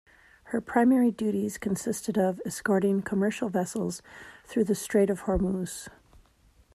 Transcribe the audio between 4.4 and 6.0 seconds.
through the Strait of Hormuz.